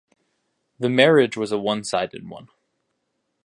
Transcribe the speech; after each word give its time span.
The 0.79 0.89
marriage 0.89 1.37
was 1.37 1.51
a 1.51 1.59
one-sided 1.59 2.27
one. 2.27 2.47